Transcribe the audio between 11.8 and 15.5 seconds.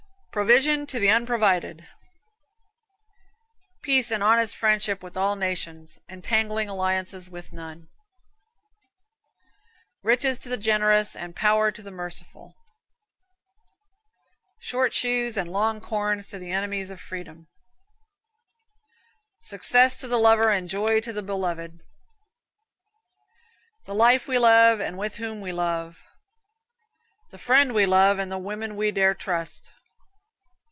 the merciful. Short shoes